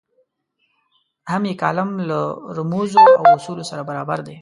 هم 1.31 1.41
یې 1.49 1.53
کالم 1.61 1.89
له 2.09 2.19
رموزو 2.57 3.01
او 3.19 3.23
اصولو 3.37 3.63
سره 3.69 3.81
برابر 3.89 4.19
دی. 4.27 4.35